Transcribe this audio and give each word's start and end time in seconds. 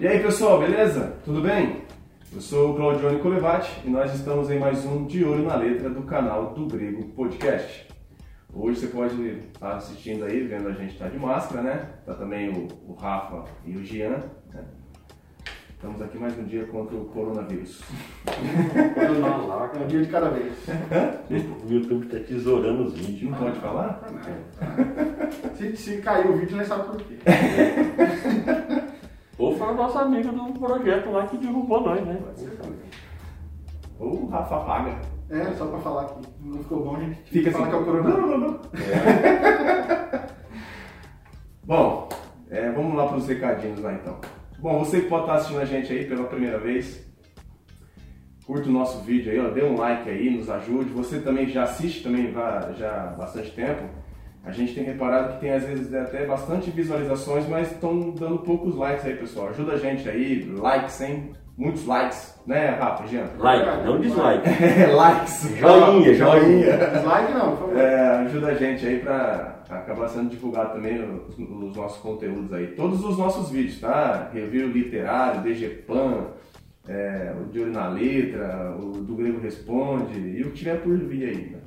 E 0.00 0.06
aí 0.08 0.18
pessoal, 0.18 0.58
beleza? 0.58 1.14
Tudo 1.26 1.42
bem? 1.42 1.82
Eu 2.32 2.40
sou 2.40 2.70
o 2.70 2.74
Claudione 2.74 3.18
Colevati 3.18 3.82
e 3.84 3.90
nós 3.90 4.14
estamos 4.14 4.48
em 4.50 4.58
mais 4.58 4.82
um 4.86 5.04
De 5.04 5.22
Olho 5.22 5.44
na 5.44 5.56
Letra 5.56 5.90
do 5.90 6.00
canal 6.04 6.54
do 6.54 6.64
Grego 6.64 7.04
Podcast. 7.08 7.86
Hoje 8.50 8.80
você 8.80 8.86
pode 8.86 9.22
estar 9.52 9.76
assistindo 9.76 10.24
aí, 10.24 10.40
vendo 10.46 10.68
a 10.68 10.72
gente 10.72 10.94
estar 10.94 11.04
tá 11.04 11.10
de 11.10 11.18
máscara, 11.18 11.60
né? 11.60 11.90
Tá 12.06 12.14
também 12.14 12.48
o, 12.48 12.66
o 12.90 12.94
Rafa 12.94 13.44
e 13.66 13.76
o 13.76 13.84
Gian, 13.84 14.22
né? 14.54 14.64
Estamos 15.68 16.00
aqui 16.00 16.16
mais 16.16 16.38
um 16.38 16.44
dia 16.44 16.64
contra 16.64 16.96
o 16.96 17.04
coronavírus. 17.04 17.82
um 19.82 19.86
dia 19.86 20.00
de 20.00 20.08
cada 20.08 20.30
vez. 20.30 20.54
O 21.62 21.70
YouTube 21.70 22.06
está 22.06 22.18
tesourando 22.20 22.84
os 22.84 22.94
vídeos. 22.94 23.32
Não 23.32 23.38
pode 23.38 23.60
falar? 23.60 24.00
Não. 24.10 25.54
Se, 25.56 25.76
se 25.76 25.98
cair 25.98 26.26
o 26.26 26.38
vídeo, 26.38 26.56
nós 26.56 26.68
sabe 26.68 26.88
por 26.88 26.96
quê. 27.02 27.18
Foi 29.60 29.68
o 29.68 29.74
nosso 29.74 29.98
amigo 29.98 30.32
do 30.32 30.58
projeto 30.58 31.10
lá 31.10 31.26
que 31.26 31.36
derrubou 31.36 31.82
nós, 31.82 32.02
né? 32.06 32.18
Pode 32.24 32.40
ser 32.40 32.50
também. 32.56 32.78
Ou 33.98 34.22
o 34.24 34.26
Rafa 34.30 34.60
paga. 34.60 34.98
É, 35.28 35.52
só 35.52 35.66
pra 35.66 35.78
falar 35.80 36.06
que 36.06 36.14
não 36.40 36.58
ficou 36.60 36.82
bom, 36.82 36.96
a 36.96 37.00
gente 37.00 37.20
Fica 37.30 37.50
fala 37.52 37.66
assim. 37.66 37.84
que 37.84 37.90
é 37.90 37.92
o. 37.92 38.02
Não, 38.02 38.26
não, 38.26 38.38
não. 38.38 38.60
É. 38.74 40.30
Bom, 41.62 42.08
é, 42.48 42.70
vamos 42.70 42.96
lá 42.96 43.06
para 43.06 43.18
os 43.18 43.28
recadinhos 43.28 43.80
lá 43.80 43.92
então. 43.92 44.18
Bom, 44.58 44.78
você 44.78 45.02
que 45.02 45.08
pode 45.08 45.24
estar 45.24 45.34
assistindo 45.34 45.60
a 45.60 45.64
gente 45.66 45.92
aí 45.92 46.06
pela 46.06 46.24
primeira 46.24 46.58
vez, 46.58 47.06
curta 48.46 48.66
o 48.66 48.72
nosso 48.72 49.02
vídeo 49.02 49.30
aí, 49.30 49.38
ó, 49.38 49.50
dê 49.50 49.62
um 49.62 49.76
like 49.76 50.08
aí, 50.08 50.30
nos 50.30 50.48
ajude. 50.48 50.90
Você 50.94 51.20
também 51.20 51.46
já 51.50 51.64
assiste 51.64 52.02
também 52.02 52.32
já 52.78 52.90
há 52.90 53.06
bastante 53.14 53.50
tempo. 53.52 53.84
A 54.44 54.50
gente 54.52 54.74
tem 54.74 54.84
reparado 54.84 55.34
que 55.34 55.40
tem 55.40 55.50
às 55.50 55.64
vezes 55.64 55.92
até 55.92 56.24
bastante 56.26 56.70
visualizações, 56.70 57.46
mas 57.48 57.70
estão 57.70 58.10
dando 58.10 58.38
poucos 58.38 58.74
likes 58.74 59.04
aí, 59.04 59.14
pessoal. 59.14 59.48
Ajuda 59.48 59.72
a 59.72 59.78
gente 59.78 60.08
aí, 60.08 60.50
likes, 60.56 61.00
hein? 61.00 61.32
Muitos 61.58 61.84
likes, 61.84 62.40
né, 62.46 62.70
Rafa, 62.70 63.06
Jean? 63.06 63.26
Like, 63.38 63.84
não 63.84 64.00
dislike. 64.00 64.48
likes. 64.96 65.56
Joinha, 65.58 66.14
joinha. 66.14 66.76
Dislike 66.78 67.34
não, 67.34 67.50
por 67.50 67.58
favor. 67.58 67.76
É, 67.76 68.08
ajuda 68.20 68.46
a 68.46 68.54
gente 68.54 68.86
aí 68.86 68.98
pra 68.98 69.60
acabar 69.68 70.08
sendo 70.08 70.30
divulgado 70.30 70.72
também 70.72 70.98
os, 71.02 71.38
os 71.38 71.76
nossos 71.76 72.00
conteúdos 72.00 72.50
aí. 72.54 72.68
Todos 72.68 73.04
os 73.04 73.18
nossos 73.18 73.50
vídeos, 73.50 73.78
tá? 73.78 74.30
Review 74.32 74.68
literário, 74.68 75.42
DGPAN, 75.42 76.28
é, 76.88 77.34
o 77.38 77.44
De 77.52 77.60
Olho 77.60 77.72
na 77.72 77.88
Letra, 77.88 78.74
o 78.80 78.92
do 78.92 79.14
Grego 79.14 79.38
Responde 79.38 80.18
e 80.18 80.42
o 80.42 80.52
que 80.52 80.58
tiver 80.60 80.80
por 80.80 80.96
vir 80.96 81.28
aí, 81.28 81.50
né? 81.50 81.58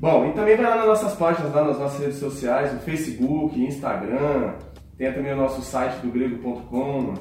Bom, 0.00 0.26
e 0.26 0.32
também 0.32 0.56
vai 0.56 0.66
lá 0.66 0.76
nas 0.76 0.86
nossas 0.86 1.14
páginas, 1.14 1.52
lá 1.52 1.64
nas 1.64 1.78
nossas 1.78 2.00
redes 2.00 2.18
sociais, 2.18 2.72
no 2.72 2.78
Facebook, 2.80 3.60
Instagram, 3.60 4.54
tem 4.96 5.12
também 5.12 5.32
o 5.32 5.36
nosso 5.36 5.60
site 5.60 6.00
do 6.00 6.12
grego.com. 6.12 7.14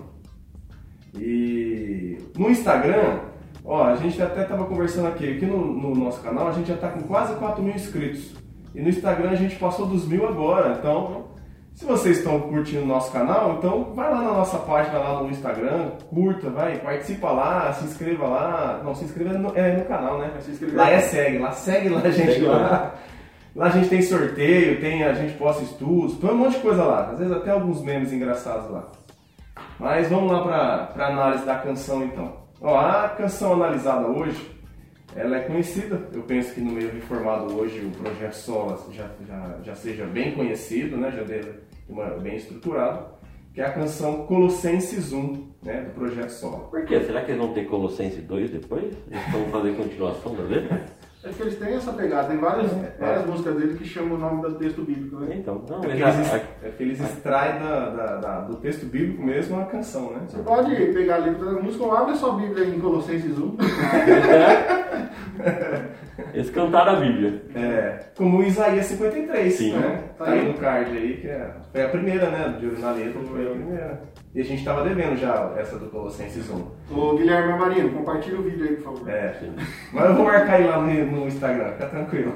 E 1.16 2.18
no 2.38 2.52
Instagram, 2.52 3.20
ó, 3.66 3.86
a 3.86 3.96
gente 3.96 4.22
até 4.22 4.44
estava 4.44 4.66
conversando 4.66 5.08
aqui, 5.08 5.28
aqui 5.28 5.46
no, 5.46 5.74
no 5.74 5.96
nosso 5.96 6.22
canal 6.22 6.50
a 6.50 6.52
gente 6.52 6.68
já 6.68 6.76
está 6.76 6.90
com 6.90 7.02
quase 7.02 7.36
4 7.36 7.64
mil 7.64 7.74
inscritos. 7.74 8.36
E 8.76 8.82
no 8.82 8.90
Instagram 8.90 9.32
a 9.32 9.36
gente 9.36 9.56
passou 9.56 9.88
dos 9.88 10.08
mil 10.08 10.28
agora, 10.28 10.78
então 10.78 11.26
se 11.78 11.86
vocês 11.86 12.18
estão 12.18 12.40
curtindo 12.40 12.82
o 12.82 12.88
nosso 12.88 13.12
canal, 13.12 13.54
então 13.60 13.94
vai 13.94 14.10
lá 14.10 14.24
na 14.24 14.34
nossa 14.34 14.58
página 14.58 14.98
lá 14.98 15.22
no 15.22 15.30
Instagram, 15.30 15.92
curta, 16.10 16.50
vai, 16.50 16.80
participa 16.80 17.30
lá, 17.30 17.72
se 17.72 17.86
inscreva 17.86 18.28
lá. 18.28 18.82
Não, 18.84 18.96
se 18.96 19.06
inscreva 19.06 19.38
no, 19.38 19.56
é, 19.56 19.78
no 19.78 19.86
canal, 19.86 20.18
né? 20.18 20.32
Se 20.40 20.50
inscrever. 20.50 20.76
Lá 20.76 20.90
é 20.90 21.02
segue, 21.02 21.38
lá 21.38 21.52
segue 21.52 21.90
lá 21.90 22.02
a 22.02 22.10
gente 22.10 22.34
Segue 22.34 22.46
lá. 22.46 22.58
lá. 22.58 22.96
Lá 23.56 23.66
a 23.68 23.70
gente 23.70 23.90
tem 23.90 24.02
sorteio, 24.02 24.82
tem, 24.82 25.04
a 25.04 25.14
gente 25.14 25.38
posta 25.38 25.64
estudos, 25.64 26.16
põe 26.16 26.32
um 26.32 26.38
monte 26.38 26.56
de 26.56 26.62
coisa 26.62 26.84
lá. 26.84 27.12
Às 27.12 27.20
vezes 27.20 27.32
até 27.32 27.52
alguns 27.52 27.84
memes 27.84 28.12
engraçados 28.12 28.72
lá. 28.72 28.88
Mas 29.80 30.10
vamos 30.10 30.32
lá 30.32 30.88
para 30.88 31.06
a 31.06 31.10
análise 31.10 31.46
da 31.46 31.60
canção 31.60 32.04
então. 32.04 32.38
Ó, 32.60 32.76
a 32.76 33.10
canção 33.10 33.54
analisada 33.54 34.08
hoje, 34.08 34.50
ela 35.16 35.38
é 35.38 35.42
conhecida. 35.42 36.02
Eu 36.12 36.24
penso 36.24 36.56
que 36.56 36.62
no 36.62 36.72
meio 36.72 36.92
reformado 36.92 37.56
hoje 37.56 37.86
o 37.86 37.92
projeto 37.92 38.34
Solas 38.34 38.84
já, 38.92 39.08
já, 39.28 39.58
já 39.64 39.76
seja 39.76 40.06
bem 40.06 40.32
conhecido, 40.32 40.98
né? 40.98 41.12
já 41.16 41.22
deve, 41.24 41.67
bem 42.22 42.36
estruturado. 42.36 43.18
Que 43.54 43.62
é 43.62 43.66
a 43.66 43.72
canção 43.74 44.28
Colossenses 44.28 45.12
1, 45.12 45.48
né? 45.64 45.82
do 45.82 45.90
projeto 45.96 46.30
Sola. 46.30 46.60
Por 46.70 46.86
quê? 46.86 47.00
Será 47.02 47.22
que 47.24 47.32
eles 47.32 47.42
vão 47.42 47.54
ter 47.54 47.66
Colossenses 47.66 48.24
2 48.24 48.52
depois? 48.52 48.94
Eles 49.10 49.32
vão 49.32 49.46
fazer 49.46 49.76
continuação 49.76 50.36
da 50.36 50.44
letra? 50.44 50.86
É 51.24 51.30
que 51.30 51.42
eles 51.42 51.58
têm 51.58 51.74
essa 51.74 51.92
pegada. 51.92 52.28
Tem 52.28 52.38
várias, 52.38 52.72
várias 53.00 53.26
músicas 53.26 53.56
dele 53.56 53.76
que 53.78 53.84
chamam 53.84 54.14
o 54.16 54.20
nome 54.20 54.44
do 54.44 54.54
texto 54.60 54.84
bíblico, 54.84 55.16
né? 55.18 55.38
Então, 55.40 55.66
não, 55.68 55.78
É 55.84 55.88
que 55.88 56.02
eles, 56.04 56.34
é 56.34 56.70
que 56.78 56.84
eles 56.84 57.02
extraem 57.02 57.60
da, 57.60 57.90
da- 57.90 58.16
da- 58.18 58.40
do 58.42 58.58
texto 58.58 58.86
bíblico 58.86 59.24
mesmo 59.24 59.60
a 59.60 59.66
canção, 59.66 60.12
né? 60.12 60.22
Você 60.28 60.38
pode 60.38 60.76
pegar 60.76 61.16
a 61.16 61.18
letra 61.18 61.46
da 61.56 61.60
música 61.60 61.84
ou 61.84 61.96
abre 61.96 62.12
a 62.14 62.16
sua 62.16 62.34
Bíblia 62.36 62.64
em 62.68 62.80
Colossenses 62.80 63.36
1. 63.38 63.58
eles 66.38 66.52
cantaram 66.52 66.94
a 66.94 66.96
Bíblia. 67.00 67.42
É, 67.56 68.00
como 68.16 68.44
Isaías 68.44 68.86
53, 68.86 69.54
Sim. 69.54 69.74
né? 69.74 70.04
Tá 70.20 70.26
aí 70.26 70.40
aí. 70.40 70.48
no 70.48 70.54
card 70.54 70.96
aí, 70.96 71.18
que 71.18 71.28
é, 71.28 71.52
foi 71.72 71.84
a 71.84 71.90
primeira, 71.90 72.30
né? 72.30 72.56
De 72.60 72.68
olho 72.68 72.80
na 72.80 72.92
letra, 72.92 73.20
foi 73.22 73.48
a 73.48 73.50
primeira. 73.50 74.02
E 74.36 74.42
a 74.42 74.44
gente 74.44 74.64
tava 74.64 74.84
devendo 74.88 75.18
já 75.18 75.52
essa 75.58 75.80
do 75.80 75.88
Colossenses 75.88 76.48
1. 76.48 76.96
Ô 76.96 77.18
Guilherme 77.18 77.54
Amarino, 77.54 77.90
compartilha 77.90 78.40
o 78.40 78.44
vídeo 78.44 78.68
aí, 78.68 78.76
por 78.76 78.84
favor. 78.84 79.10
É, 79.10 79.34
Sim. 79.40 79.56
mas 79.92 80.06
eu 80.06 80.16
vou 80.16 80.26
marcar 80.26 80.60
ele 80.60 80.70
lá 80.70 80.80
no, 80.80 81.06
no 81.06 81.28
Instagram, 81.28 81.72
fica 81.72 81.88
tranquilo. 81.88 82.34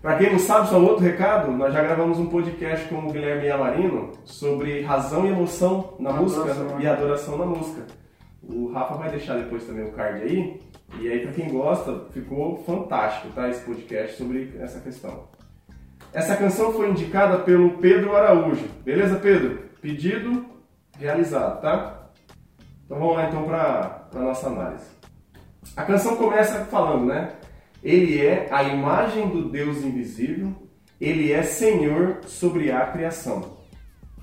Pra 0.00 0.16
quem 0.16 0.32
não 0.32 0.38
sabe, 0.38 0.68
só 0.68 0.78
um 0.78 0.86
outro 0.86 1.04
recado, 1.04 1.52
nós 1.52 1.74
já 1.74 1.82
gravamos 1.82 2.18
um 2.18 2.26
podcast 2.26 2.88
com 2.88 2.96
o 2.96 3.12
Guilherme 3.12 3.50
Amarino 3.50 4.12
sobre 4.24 4.80
razão 4.80 5.26
e 5.26 5.30
emoção 5.30 5.96
na 5.98 6.10
Adoração, 6.10 6.44
música 6.46 6.64
né? 6.64 6.76
e 6.80 6.86
adoração 6.86 7.36
na 7.36 7.44
música. 7.44 7.82
O 8.42 8.72
Rafa 8.72 8.94
vai 8.94 9.10
deixar 9.10 9.34
depois 9.34 9.64
também 9.64 9.84
o 9.84 9.92
card 9.92 10.22
aí. 10.22 10.60
E 11.00 11.10
aí, 11.10 11.20
pra 11.20 11.32
quem 11.32 11.48
gosta, 11.48 12.06
ficou 12.12 12.62
fantástico, 12.64 13.28
tá? 13.34 13.48
Esse 13.48 13.64
podcast 13.64 14.16
sobre 14.16 14.54
essa 14.58 14.80
questão. 14.80 15.28
Essa 16.12 16.36
canção 16.36 16.72
foi 16.72 16.88
indicada 16.90 17.38
pelo 17.40 17.78
Pedro 17.78 18.16
Araújo. 18.16 18.66
Beleza, 18.84 19.16
Pedro? 19.16 19.64
Pedido 19.82 20.46
realizado, 20.98 21.60
tá? 21.60 22.10
Então 22.84 22.98
vamos 22.98 23.16
lá 23.16 23.28
então 23.28 23.44
para 23.44 24.08
a 24.14 24.18
nossa 24.18 24.46
análise. 24.46 24.86
A 25.76 25.82
canção 25.82 26.16
começa 26.16 26.64
falando, 26.66 27.06
né? 27.06 27.32
Ele 27.82 28.24
é 28.24 28.48
a 28.50 28.62
imagem 28.62 29.28
do 29.28 29.48
Deus 29.48 29.84
invisível, 29.84 30.54
ele 31.00 31.32
é 31.32 31.42
Senhor 31.42 32.20
sobre 32.24 32.70
a 32.70 32.86
criação. 32.86 33.56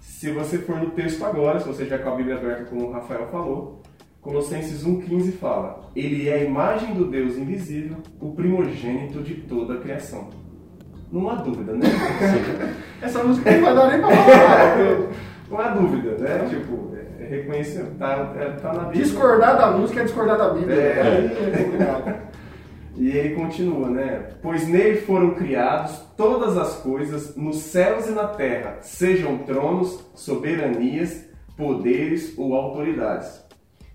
Se 0.01 0.31
você 0.31 0.57
for 0.57 0.77
no 0.77 0.91
texto 0.91 1.23
agora, 1.23 1.59
se 1.59 1.67
você 1.67 1.85
já 1.85 1.99
com 1.99 2.09
a 2.09 2.15
Bíblia 2.15 2.37
aberta, 2.37 2.65
como 2.65 2.87
o 2.87 2.91
Rafael 2.91 3.27
falou, 3.27 3.82
Colossenses 4.23 4.85
1,15 4.85 5.33
fala: 5.33 5.81
Ele 5.93 6.29
é 6.29 6.35
a 6.35 6.43
imagem 6.43 6.93
do 6.95 7.05
Deus 7.05 7.37
invisível, 7.37 7.97
o 8.21 8.31
primogênito 8.31 9.21
de 9.21 9.35
toda 9.35 9.73
a 9.73 9.77
criação. 9.81 10.29
Não 11.11 11.29
há 11.29 11.35
dúvida, 11.35 11.73
né? 11.73 11.85
Essa 13.01 13.21
música 13.21 13.51
não 13.51 13.61
vai 13.61 13.75
dar 13.75 13.91
nem 13.91 13.99
pra 13.99 14.09
falar. 14.09 14.77
Não 15.51 15.59
há 15.59 15.67
dúvida, 15.67 16.17
né? 16.17 16.47
Tipo, 16.49 16.95
é 17.19 17.25
reconhecer, 17.25 17.85
tá, 17.99 18.33
é, 18.39 18.49
tá 18.59 18.73
na 18.73 18.85
Bíblia. 18.85 19.03
Discordar 19.03 19.55
da 19.55 19.71
música 19.71 19.99
é 19.99 20.03
discordar 20.05 20.37
da 20.37 20.49
Bíblia. 20.49 20.75
É. 20.75 21.01
Aí 21.01 21.25
é 21.25 21.29
complicado. 21.29 22.21
E 22.95 23.09
ele 23.09 23.35
continua, 23.35 23.89
né? 23.89 24.29
Pois 24.41 24.67
nele 24.67 25.01
foram 25.01 25.31
criados 25.31 25.95
todas 26.17 26.57
as 26.57 26.77
coisas, 26.77 27.35
nos 27.35 27.57
céus 27.57 28.07
e 28.07 28.11
na 28.11 28.27
terra, 28.27 28.77
sejam 28.81 29.39
tronos, 29.39 30.03
soberanias, 30.15 31.29
poderes 31.55 32.35
ou 32.37 32.55
autoridades. 32.55 33.43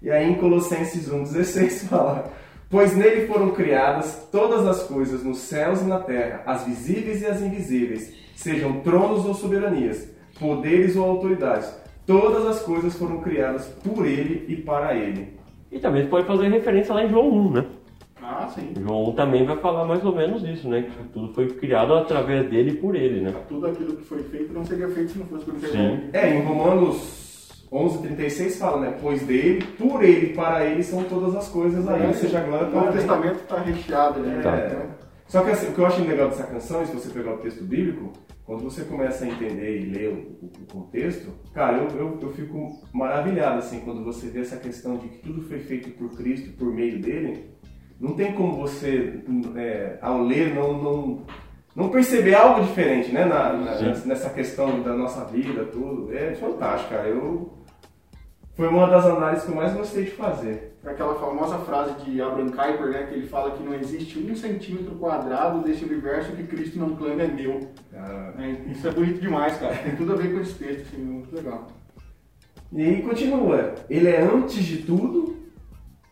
E 0.00 0.10
aí 0.10 0.30
em 0.30 0.34
Colossenses 0.34 1.10
1,16 1.10 1.86
fala: 1.88 2.32
Pois 2.70 2.96
nele 2.96 3.26
foram 3.26 3.50
criadas 3.50 4.28
todas 4.30 4.66
as 4.66 4.82
coisas 4.84 5.22
nos 5.22 5.38
céus 5.38 5.80
e 5.82 5.84
na 5.84 5.98
terra, 5.98 6.42
as 6.46 6.64
visíveis 6.64 7.22
e 7.22 7.26
as 7.26 7.40
invisíveis, 7.42 8.14
sejam 8.34 8.80
tronos 8.80 9.24
ou 9.24 9.34
soberanias, 9.34 10.08
poderes 10.38 10.96
ou 10.96 11.04
autoridades. 11.04 11.72
Todas 12.06 12.46
as 12.46 12.62
coisas 12.62 12.94
foram 12.96 13.20
criadas 13.20 13.66
por 13.84 14.06
ele 14.06 14.46
e 14.48 14.56
para 14.56 14.94
ele. 14.94 15.36
E 15.70 15.78
também 15.78 16.06
pode 16.06 16.26
fazer 16.26 16.48
referência 16.48 16.94
lá 16.94 17.04
em 17.04 17.10
João 17.10 17.28
1, 17.28 17.50
né? 17.52 17.66
Ah, 18.22 18.48
sim. 18.48 18.72
João 18.80 19.10
1 19.10 19.12
também 19.12 19.44
vai 19.44 19.56
falar 19.58 19.84
mais 19.84 20.04
ou 20.04 20.14
menos 20.14 20.42
isso, 20.42 20.68
né? 20.68 20.82
Que 20.82 21.08
tudo 21.12 21.34
foi 21.34 21.48
criado 21.48 21.92
através 21.94 22.48
dele 22.48 22.70
e 22.70 22.76
por 22.76 22.94
ele, 22.94 23.20
né? 23.20 23.34
Tudo 23.48 23.66
aquilo 23.66 23.96
que 23.96 24.04
foi 24.04 24.22
feito 24.22 24.52
não 24.52 24.64
seria 24.64 24.88
feito 24.88 25.12
se 25.12 25.18
não 25.18 25.26
fosse 25.26 25.44
pelo 25.44 25.60
Sim. 25.60 25.68
Senhor. 25.68 26.00
É, 26.12 26.34
em 26.34 26.42
Romanos 26.42 27.27
11:36 27.70 28.56
fala, 28.58 28.80
né? 28.80 28.96
Pois 29.00 29.22
dele, 29.22 29.64
por 29.78 30.02
ele, 30.02 30.32
para 30.34 30.64
ele 30.64 30.82
são 30.82 31.02
todas 31.04 31.34
as 31.36 31.48
coisas 31.48 31.86
aí, 31.88 32.12
seja 32.14 32.40
glória 32.40 32.66
O 32.68 32.70
para 32.70 32.80
Novo 32.80 32.92
ele. 32.92 32.98
Testamento 32.98 33.36
está 33.40 33.58
recheado, 33.60 34.20
né? 34.20 34.40
Tá. 34.42 34.56
É. 34.56 34.86
Só 35.26 35.42
que 35.42 35.50
assim, 35.50 35.68
o 35.68 35.72
que 35.74 35.78
eu 35.78 35.86
acho 35.86 36.02
legal 36.02 36.28
dessa 36.28 36.44
canção, 36.44 36.82
e 36.82 36.86
se 36.86 36.92
você 36.94 37.10
pegar 37.10 37.34
o 37.34 37.38
texto 37.38 37.62
bíblico, 37.62 38.12
quando 38.46 38.62
você 38.62 38.82
começa 38.84 39.26
a 39.26 39.28
entender 39.28 39.80
e 39.82 39.84
ler 39.84 40.08
o, 40.08 40.46
o- 40.46 40.50
o 40.62 40.72
contexto, 40.72 41.30
cara, 41.52 41.76
eu, 41.76 41.88
eu, 41.98 42.18
eu 42.22 42.30
fico 42.32 42.70
maravilhado 42.94 43.58
assim 43.58 43.80
quando 43.80 44.02
você 44.02 44.28
vê 44.28 44.40
essa 44.40 44.56
questão 44.56 44.96
de 44.96 45.08
que 45.08 45.18
tudo 45.18 45.42
foi 45.42 45.58
feito 45.58 45.90
por 45.90 46.16
Cristo, 46.16 46.56
por 46.56 46.72
meio 46.72 46.98
dele. 46.98 47.50
Não 48.00 48.14
tem 48.14 48.32
como 48.32 48.56
você, 48.56 49.20
é, 49.56 49.98
ao 50.00 50.22
ler, 50.22 50.54
não, 50.54 50.82
não, 50.82 51.22
não 51.76 51.88
perceber 51.90 52.34
algo 52.34 52.62
diferente, 52.62 53.12
né? 53.12 53.26
Na, 53.26 53.52
na- 53.52 53.74
nessa 54.06 54.30
questão 54.30 54.80
da 54.80 54.94
nossa 54.94 55.26
vida, 55.26 55.66
tudo. 55.66 56.10
É 56.16 56.32
fantástico, 56.36 56.88
cara. 56.94 57.06
Eu 57.06 57.52
foi 58.58 58.66
uma 58.66 58.88
das 58.88 59.06
análises 59.06 59.44
que 59.44 59.52
eu 59.52 59.54
mais 59.54 59.72
gostei 59.72 60.02
de 60.02 60.10
fazer. 60.10 60.76
Aquela 60.84 61.14
famosa 61.14 61.58
frase 61.58 61.94
de 62.04 62.20
Abraham 62.20 62.48
Kuyper, 62.48 62.88
né, 62.88 63.06
que 63.06 63.14
ele 63.14 63.28
fala 63.28 63.52
que 63.52 63.62
não 63.62 63.72
existe 63.72 64.18
um 64.18 64.34
centímetro 64.34 64.96
quadrado 64.96 65.62
desse 65.62 65.84
universo 65.84 66.32
que 66.32 66.42
Cristo 66.42 66.76
não 66.76 66.96
clama 66.96 67.22
é 67.22 67.28
meu. 67.28 67.60
Ah, 67.94 68.32
É, 68.36 68.72
isso 68.72 68.88
é 68.88 68.90
bonito 68.90 69.20
demais, 69.20 69.56
cara. 69.58 69.76
Tem 69.76 69.94
tudo 69.94 70.12
a 70.12 70.16
ver 70.16 70.34
com 70.34 70.40
esse 70.40 70.54
texto, 70.54 70.88
assim, 70.88 70.96
muito 71.00 71.32
legal. 71.36 71.68
E 72.72 72.82
aí 72.82 73.00
continua. 73.02 73.76
Ele 73.88 74.08
é 74.08 74.20
antes 74.22 74.64
de 74.64 74.78
tudo 74.78 75.36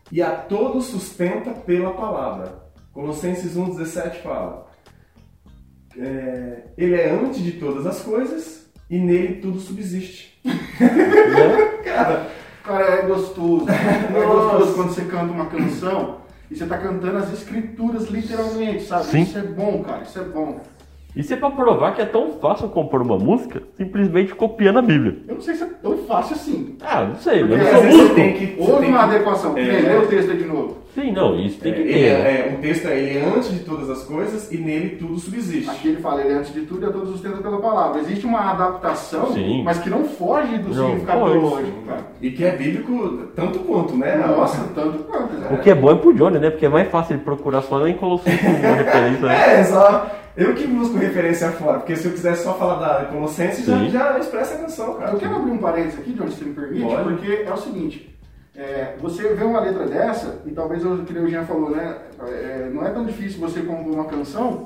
e 0.09 0.21
a 0.21 0.31
todos 0.31 0.85
sustenta 0.85 1.51
pela 1.51 1.91
palavra. 1.95 2.63
Colossenses 2.93 3.57
1,17 3.57 4.21
fala. 4.21 4.71
é, 5.99 6.63
ele 6.77 6.95
é 6.95 7.11
antes 7.11 7.41
de 7.43 7.51
todas 7.53 7.85
as 7.85 8.01
coisas 8.01 8.69
e 8.89 8.97
nele 8.99 9.41
tudo 9.41 9.59
subsiste. 9.59 10.39
Né? 10.79 11.67
Cara, 11.83 12.36
Cara, 12.67 12.83
é 12.83 13.01
gostoso. 13.03 13.65
É 13.71 14.25
gostoso 14.25 14.73
quando 14.75 14.89
você 14.93 15.05
canta 15.05 15.31
uma 15.31 15.45
canção 15.45 16.17
e 16.51 16.55
você 16.55 16.65
tá 16.65 16.77
cantando 16.77 17.17
as 17.17 17.31
escrituras 17.31 18.09
literalmente, 18.09 18.85
sabe? 18.85 19.05
Sim. 19.05 19.21
Isso 19.21 19.37
é 19.37 19.43
bom, 19.43 19.83
cara. 19.83 20.03
Isso 20.03 20.19
é 20.19 20.23
bom. 20.23 20.59
Isso 21.17 21.33
é 21.33 21.37
pra 21.37 21.49
provar 21.49 21.93
que 21.95 22.01
é 22.01 22.05
tão 22.05 22.33
fácil 22.39 22.69
compor 22.69 23.01
uma 23.01 23.17
música 23.17 23.61
simplesmente 23.75 24.33
copiando 24.35 24.77
a 24.79 24.81
Bíblia. 24.81 25.17
Eu 25.27 25.35
não 25.35 25.41
sei 25.41 25.55
se 25.55 25.63
é 25.63 25.67
tão 25.81 25.97
fácil 25.99 26.35
assim. 26.35 26.75
Ah, 26.81 27.03
não 27.05 27.15
sei, 27.15 27.43
mas 27.43 27.59
eu 27.59 27.67
sou 27.73 27.83
músico. 27.83 28.15
tem 28.15 28.33
que. 28.33 28.55
Houve 28.59 28.79
tem 28.81 28.89
uma 28.89 28.99
que- 29.07 29.15
adequação. 29.15 29.53
Que 29.53 29.59
É. 29.61 29.63
lê 29.63 29.97
o 29.97 30.07
texto 30.07 30.31
aí 30.31 30.37
de 30.37 30.45
novo. 30.45 30.77
Sim, 30.95 31.11
não, 31.11 31.39
isso 31.39 31.59
tem 31.59 31.73
que 31.73 31.79
ele 31.81 31.93
ter. 31.93 31.99
é- 32.05 32.17
né? 32.17 32.29
é, 32.49 32.55
o 32.57 32.61
texto 32.61 32.87
é 32.87 32.97
ele 32.99 33.19
é 33.19 33.23
antes 33.35 33.51
de 33.51 33.59
todas 33.59 33.87
as 33.87 34.03
coisas 34.03 34.51
e 34.51 34.57
nele 34.57 34.95
tudo 34.95 35.19
subsiste. 35.19 35.69
Aqui 35.69 35.89
ele 35.89 35.97
fala, 35.97 36.21
ele 36.21 36.33
é 36.33 36.37
antes 36.37 36.51
de 36.51 36.61
tudo 36.61 36.83
e 36.85 36.89
a 36.89 36.91
todos 36.91 37.09
sustenta 37.09 37.37
pela 37.37 37.59
palavra. 37.59 37.99
Existe 38.01 38.25
uma 38.25 38.51
adaptação, 38.51 39.27
Sim. 39.31 39.61
mas 39.63 39.77
que 39.77 39.91
não 39.91 40.05
foge 40.05 40.57
do 40.57 40.69
Não 40.73 40.85
significado 40.87 41.25
teológico, 41.25 41.81
cara. 41.87 42.01
E 42.19 42.31
que 42.31 42.43
é 42.43 42.51
bíblico 42.55 43.27
tanto 43.35 43.59
quanto, 43.59 43.95
né? 43.95 44.15
Nossa, 44.17 44.63
tanto 44.73 44.99
quanto. 45.03 45.33
né? 45.33 45.49
O 45.51 45.57
que 45.61 45.69
é 45.69 45.75
bom 45.75 45.91
é 45.91 45.95
pro 45.95 46.13
Johnny, 46.13 46.39
né? 46.39 46.49
Porque 46.49 46.65
é 46.65 46.69
mais 46.69 46.89
fácil 46.89 47.13
ele 47.15 47.23
procurar 47.23 47.61
só 47.61 47.77
lá 47.77 47.87
em 47.89 47.93
Colossenses 47.93 48.41
uma 48.41 48.49
referência, 48.75 49.27
né? 49.27 49.59
É, 49.59 49.63
só. 49.65 50.07
Eu 50.37 50.53
que 50.53 50.67
busco 50.67 50.95
referência 50.97 51.51
fora, 51.51 51.79
porque 51.79 51.95
se 51.95 52.05
eu 52.07 52.11
quisesse 52.11 52.43
só 52.43 52.53
falar 52.53 52.75
da 52.75 53.05
Colossenses, 53.05 53.65
já, 53.65 53.83
já 53.85 54.19
expressa 54.19 54.53
a 54.53 54.59
canção, 54.59 54.93
cara. 54.93 55.11
Eu 55.11 55.17
quero 55.17 55.35
abrir 55.35 55.51
um 55.51 55.57
parênteses 55.57 55.99
aqui, 55.99 56.13
John, 56.13 56.27
se 56.29 56.37
você 56.37 56.45
me 56.45 56.53
permite, 56.53 56.85
Pode. 56.85 57.03
porque 57.03 57.43
é 57.45 57.51
o 57.51 57.57
seguinte. 57.57 58.15
é, 58.55 58.95
você 58.99 59.33
vê 59.33 59.43
uma 59.43 59.59
letra 59.61 59.87
dessa, 59.87 60.41
e 60.45 60.51
talvez 60.51 60.85
o 60.85 61.03
que 61.03 61.13
o 61.17 61.27
Jean 61.27 61.43
falou, 61.45 61.71
né? 61.71 61.97
é, 62.27 62.69
não 62.71 62.85
é 62.85 62.91
tão 62.91 63.03
difícil 63.05 63.39
você 63.39 63.61
compor 63.61 63.93
uma 63.93 64.05
canção 64.05 64.65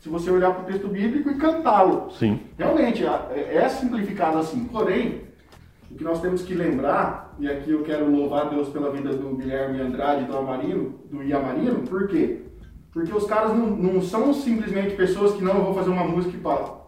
se 0.00 0.08
você 0.08 0.28
olhar 0.30 0.52
para 0.52 0.64
o 0.64 0.66
texto 0.66 0.88
bíblico 0.88 1.30
e 1.30 1.36
cantá-lo. 1.36 2.10
Sim. 2.10 2.40
Realmente, 2.58 3.04
é 3.06 3.54
é 3.54 3.68
simplificado 3.68 4.38
assim. 4.38 4.64
Porém, 4.64 5.22
o 5.88 5.94
que 5.94 6.02
nós 6.02 6.20
temos 6.20 6.42
que 6.42 6.54
lembrar, 6.54 7.32
e 7.38 7.48
aqui 7.48 7.70
eu 7.70 7.84
quero 7.84 8.10
louvar 8.10 8.50
Deus 8.50 8.68
pela 8.70 8.90
vida 8.90 9.10
do 9.10 9.36
Guilherme 9.36 9.80
Andrade, 9.80 10.24
do 10.24 10.36
Amarino, 10.36 10.98
do 11.08 11.22
Iamarino, 11.22 11.82
por 11.82 12.08
quê? 12.08 12.40
Porque 12.92 13.12
os 13.12 13.24
caras 13.24 13.56
não, 13.56 13.70
não 13.70 14.02
são 14.02 14.34
simplesmente 14.34 14.94
pessoas 14.94 15.32
que 15.32 15.42
não, 15.42 15.56
eu 15.56 15.64
vou 15.64 15.74
fazer 15.74 15.90
uma 15.90 16.04
música 16.04 16.36
e 16.36 16.40
pá. 16.40 16.82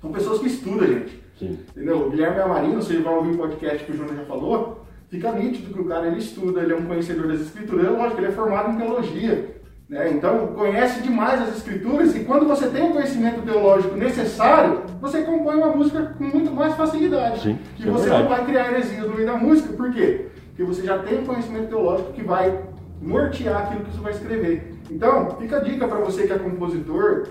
São 0.00 0.10
pessoas 0.10 0.40
que 0.40 0.48
estudam, 0.48 0.86
gente. 0.86 1.22
Sim. 1.38 1.58
Entendeu? 1.70 2.06
O 2.06 2.10
Guilherme 2.10 2.40
Amarino, 2.40 2.82
você 2.82 2.98
vai 2.98 3.14
ouvir 3.14 3.34
o 3.34 3.38
podcast 3.38 3.84
que 3.84 3.92
o 3.92 3.96
Júnior 3.96 4.16
já 4.16 4.24
falou, 4.24 4.84
fica 5.08 5.32
nítido 5.32 5.72
que 5.72 5.80
o 5.80 5.86
cara 5.86 6.08
ele 6.08 6.18
estuda, 6.18 6.60
ele 6.60 6.72
é 6.72 6.76
um 6.76 6.86
conhecedor 6.86 7.28
das 7.28 7.40
escrituras, 7.40 7.90
lógico, 7.90 8.20
ele 8.20 8.28
é 8.28 8.32
formado 8.32 8.72
em 8.72 8.76
teologia. 8.76 9.54
Né? 9.88 10.10
Então, 10.12 10.48
conhece 10.48 11.02
demais 11.02 11.42
as 11.42 11.56
escrituras 11.56 12.16
e 12.16 12.24
quando 12.24 12.46
você 12.46 12.68
tem 12.68 12.88
o 12.88 12.92
conhecimento 12.92 13.42
teológico 13.42 13.96
necessário, 13.96 14.82
você 15.00 15.22
compõe 15.22 15.56
uma 15.56 15.68
música 15.68 16.14
com 16.18 16.24
muito 16.24 16.50
mais 16.50 16.74
facilidade. 16.74 17.42
Sim, 17.42 17.58
e 17.78 17.86
é 17.86 17.90
você 17.90 18.08
verdade. 18.08 18.22
não 18.22 18.30
vai 18.30 18.44
criar 18.44 18.72
heresias 18.72 19.06
no 19.06 19.14
meio 19.14 19.26
da 19.26 19.36
música. 19.36 19.72
Por 19.74 19.92
quê? 19.92 20.26
Porque 20.48 20.64
você 20.64 20.82
já 20.84 20.98
tem 20.98 21.20
o 21.20 21.26
conhecimento 21.26 21.68
teológico 21.68 22.12
que 22.12 22.22
vai 22.22 22.58
nortear 23.00 23.62
aquilo 23.62 23.84
que 23.84 23.92
você 23.92 24.00
vai 24.00 24.12
escrever. 24.12 24.73
Então, 24.90 25.36
fica 25.40 25.56
a 25.56 25.60
dica 25.60 25.86
para 25.88 25.98
você 25.98 26.26
que 26.26 26.32
é 26.32 26.38
compositor, 26.38 27.26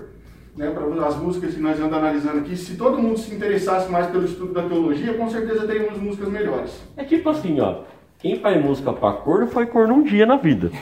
né, 0.56 0.70
para 0.70 1.06
as 1.06 1.16
músicas 1.16 1.54
que 1.54 1.60
nós 1.60 1.78
andamos 1.78 1.98
analisando 1.98 2.38
aqui, 2.38 2.56
se 2.56 2.76
todo 2.76 2.98
mundo 2.98 3.18
se 3.18 3.34
interessasse 3.34 3.90
mais 3.90 4.06
pelo 4.08 4.24
estudo 4.24 4.52
da 4.52 4.62
teologia, 4.62 5.14
com 5.14 5.28
certeza 5.30 5.66
teríamos 5.66 5.98
músicas 6.00 6.28
melhores. 6.28 6.70
É 6.96 7.04
tipo 7.04 7.28
assim, 7.30 7.60
ó. 7.60 7.76
Quem 8.18 8.38
faz 8.40 8.62
música 8.64 8.92
pra 8.92 9.12
corno 9.12 9.46
foi 9.48 9.66
corno 9.66 9.94
um 9.94 10.02
dia 10.02 10.24
na 10.26 10.36
vida. 10.36 10.70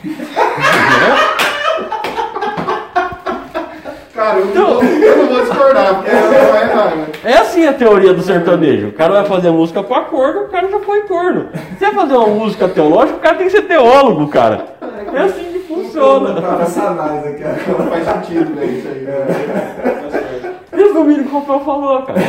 Cara, 4.14 4.38
eu, 4.38 4.46
Então- 4.46 4.74
não, 4.74 4.74
vou, 4.74 4.84
eu 4.84 5.16
não 5.16 5.26
vou 5.26 5.40
discordar, 5.40 5.94
porque 5.96 6.10
não 6.10 6.56
é 6.56 6.74
nada. 6.74 6.94
né? 6.96 7.06
É 7.24 7.34
assim 7.38 7.66
a 7.66 7.72
teoria 7.72 8.12
do 8.14 8.22
sertanejo. 8.22 8.88
O 8.88 8.92
cara 8.92 9.14
vai 9.14 9.24
fazer 9.24 9.50
música 9.50 9.82
pra 9.82 10.02
corno, 10.02 10.42
o 10.42 10.48
cara 10.48 10.68
já 10.68 10.78
foi 10.80 11.00
corno. 11.02 11.48
Se 11.78 11.80
vai 11.84 11.92
fazer 11.94 12.14
uma 12.14 12.28
música 12.28 12.68
teológica, 12.68 13.16
o 13.16 13.20
cara 13.20 13.36
tem 13.36 13.46
que 13.46 13.52
ser 13.52 13.62
teólogo, 13.62 14.28
cara. 14.28 14.76
É 15.14 15.18
assim 15.22 15.51
funciona. 15.92 16.40
Tá 16.40 16.90
análise 16.90 17.28
aqui 17.28 17.44
agora. 17.44 17.84
Não 17.84 17.90
faz 17.90 18.04
sentido, 18.04 18.50
né? 18.54 18.64
Isso 18.66 18.88
aí. 18.88 19.04
Certo. 19.04 20.62
Resumindo 20.72 21.20
o 21.20 21.24
que 21.24 21.34
o 21.34 21.38
Rafael 21.38 21.60
falou, 21.60 22.02
cara. 22.02 22.20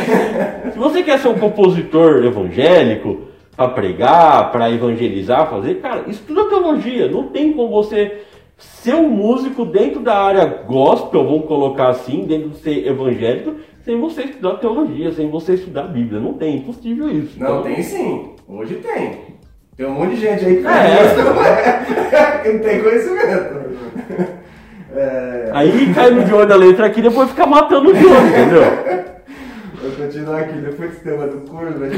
Se 0.72 0.78
você 0.78 1.02
quer 1.02 1.18
ser 1.18 1.28
um 1.28 1.38
compositor 1.38 2.24
evangélico, 2.24 3.22
pra 3.56 3.68
pregar, 3.68 4.52
pra 4.52 4.70
evangelizar, 4.70 5.48
fazer, 5.48 5.80
cara, 5.80 6.04
estuda 6.08 6.48
teologia. 6.48 7.08
Não 7.08 7.28
tem 7.28 7.52
como 7.52 7.70
você 7.70 8.22
ser 8.56 8.94
um 8.94 9.08
músico 9.08 9.64
dentro 9.64 10.00
da 10.00 10.16
área 10.16 10.44
gospel, 10.44 11.24
vamos 11.24 11.46
colocar 11.46 11.88
assim, 11.88 12.24
dentro 12.24 12.50
de 12.50 12.58
ser 12.58 12.86
evangélico, 12.86 13.54
sem 13.82 14.00
você 14.00 14.22
estudar 14.22 14.54
teologia, 14.54 15.12
sem 15.12 15.28
você 15.28 15.54
estudar 15.54 15.84
a 15.84 15.88
Bíblia. 15.88 16.20
Não 16.20 16.34
tem, 16.34 16.56
impossível 16.56 17.08
isso. 17.10 17.38
Não, 17.38 17.60
Então, 17.60 17.62
tem 17.62 17.82
sim. 17.82 18.30
Hoje 18.48 18.76
tem. 18.76 19.34
Tem 19.76 19.86
um 19.86 19.90
monte 19.92 20.14
de 20.14 20.20
gente 20.20 20.44
aí 20.44 20.56
que 20.56 20.66
É. 20.66 21.22
não 21.24 21.44
é? 21.44 21.84
que 22.42 22.52
não 22.52 22.58
tem 22.60 22.82
conhecimento. 22.82 23.64
É, 24.96 25.50
Aí 25.52 25.92
cai 25.94 26.10
no 26.10 26.24
Johnny 26.24 26.46
da 26.46 26.54
letra 26.56 26.86
aqui 26.86 27.00
e 27.00 27.02
depois 27.02 27.28
fica 27.30 27.46
matando 27.46 27.90
o 27.90 27.94
Johnny, 27.94 28.28
entendeu? 28.28 28.62
vou 29.82 29.90
continuar 30.06 30.40
aqui, 30.40 30.58
depois 30.58 30.90
desse 30.90 31.02
tema 31.02 31.26
do 31.26 31.38
curso, 31.50 31.78
né? 31.78 31.90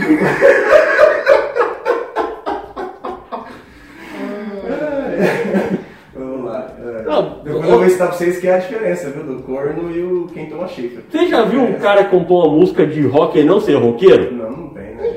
Vamos 6.15 6.45
lá. 6.47 6.73
é. 6.79 7.03
Não, 7.03 7.41
Depois 7.45 7.65
eu- 7.65 7.71
vou 7.71 7.85
ensinar 7.87 8.07
pra 8.09 8.17
vocês 8.17 8.39
que 8.39 8.49
é 8.49 8.55
a 8.55 8.59
diferença, 8.59 9.11
viu? 9.11 9.23
Do 9.23 9.43
corno 9.43 9.91
e 9.91 10.03
o 10.03 10.27
quem 10.33 10.47
toma 10.47 10.67
chifre. 10.69 11.05
Você 11.11 11.27
já 11.29 11.43
viu 11.45 11.61
um 11.63 11.75
cara 11.75 12.05
compor 12.05 12.47
uma 12.47 12.57
música 12.57 12.87
de 12.87 13.03
rock 13.07 13.39
e 13.39 13.45
não 13.45 13.61
ser 13.61 13.75
roqueiro? 13.75 14.33
Não, 14.35 14.73
né? 14.73 14.76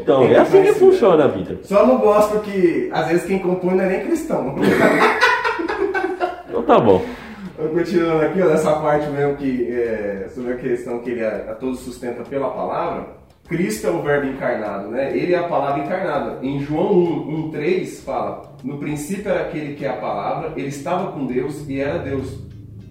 Então, 0.09 0.23
é 0.23 0.37
assim 0.37 0.63
que 0.63 0.73
funciona 0.73 1.25
a 1.25 1.27
vida. 1.27 1.59
Só 1.63 1.85
não 1.85 1.99
gosto 1.99 2.39
que, 2.39 2.89
às 2.91 3.07
vezes, 3.07 3.25
quem 3.25 3.37
compõe 3.37 3.75
não 3.75 3.83
é 3.83 3.89
nem 3.89 4.05
cristão. 4.05 4.55
Então 6.49 6.63
tá 6.63 6.79
bom. 6.79 7.05
Continuando 7.55 8.25
aqui, 8.25 8.41
ó, 8.41 8.45
nessa 8.45 8.73
parte 8.73 9.07
mesmo 9.09 9.35
que, 9.35 9.71
é, 9.71 10.27
sobre 10.33 10.53
a 10.53 10.55
questão 10.57 10.99
que 10.99 11.11
ele 11.11 11.23
a, 11.23 11.51
a 11.51 11.55
todos 11.55 11.81
sustenta 11.81 12.23
pela 12.23 12.49
palavra. 12.49 13.19
Cristo 13.47 13.87
é 13.87 13.91
o 13.91 14.01
verbo 14.01 14.27
encarnado, 14.27 14.89
né? 14.89 15.15
Ele 15.15 15.33
é 15.33 15.37
a 15.37 15.43
palavra 15.43 15.83
encarnada. 15.83 16.39
Em 16.41 16.59
João 16.59 16.91
1, 16.91 17.45
1, 17.47 17.51
3 17.51 18.03
fala: 18.03 18.55
No 18.63 18.77
princípio 18.77 19.29
era 19.29 19.41
aquele 19.41 19.75
que 19.75 19.85
é 19.85 19.89
a 19.89 19.97
palavra, 19.97 20.53
ele 20.55 20.69
estava 20.69 21.11
com 21.11 21.25
Deus 21.25 21.67
e 21.67 21.79
era 21.79 21.99
Deus. 21.99 22.39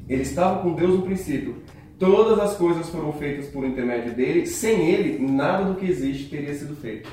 Ele 0.08 0.22
estava 0.22 0.60
com 0.60 0.72
Deus 0.72 0.94
no 0.94 1.02
princípio. 1.02 1.56
Todas 1.98 2.38
as 2.38 2.56
coisas 2.56 2.88
foram 2.90 3.12
feitas 3.12 3.46
por 3.48 3.64
intermédio 3.64 4.14
dele. 4.14 4.46
Sem 4.46 4.88
ele, 4.90 5.18
nada 5.26 5.64
do 5.64 5.74
que 5.74 5.86
existe 5.86 6.30
teria 6.30 6.54
sido 6.54 6.76
feito. 6.76 7.10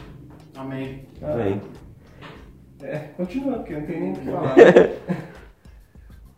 Amém. 0.56 1.06
Bem. 1.20 1.62
É, 2.84 2.98
continua, 3.18 3.58
porque 3.58 3.74
não 3.74 3.82
tem 3.86 4.00
nem 4.00 4.12
o 4.12 4.16
que 4.16 4.26
falar. 4.26 4.56